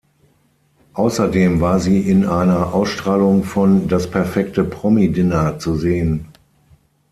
[0.93, 6.27] Außerdem war sie in einer Ausstrahlung von "Das perfekte Promi-Dinner" zu sehen.